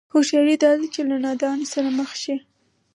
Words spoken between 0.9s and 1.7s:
چې له نادانه